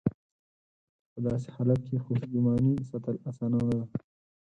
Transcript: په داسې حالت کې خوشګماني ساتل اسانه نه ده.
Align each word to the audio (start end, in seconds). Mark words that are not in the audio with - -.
په 1.11 1.19
داسې 1.27 1.47
حالت 1.55 1.81
کې 1.89 2.03
خوشګماني 2.03 2.73
ساتل 2.89 3.15
اسانه 3.29 3.59
نه 3.69 3.75
ده. 3.79 3.85